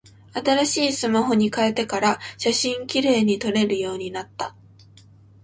[0.33, 4.55] 新しいスマホに変えてから、写真綺麗に撮れるようになった。